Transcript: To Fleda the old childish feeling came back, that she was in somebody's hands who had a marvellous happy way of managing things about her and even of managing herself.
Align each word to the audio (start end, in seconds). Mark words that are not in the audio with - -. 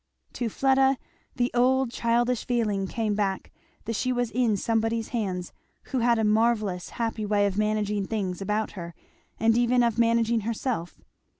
To 0.33 0.49
Fleda 0.49 0.97
the 1.35 1.51
old 1.53 1.91
childish 1.91 2.43
feeling 2.45 2.87
came 2.87 3.13
back, 3.13 3.51
that 3.85 3.95
she 3.95 4.11
was 4.11 4.31
in 4.31 4.57
somebody's 4.57 5.09
hands 5.09 5.53
who 5.91 5.99
had 5.99 6.17
a 6.17 6.23
marvellous 6.23 6.89
happy 6.97 7.23
way 7.23 7.45
of 7.45 7.55
managing 7.55 8.07
things 8.07 8.41
about 8.41 8.71
her 8.71 8.95
and 9.39 9.55
even 9.55 9.83
of 9.83 9.99
managing 9.99 10.39
herself. 10.39 10.99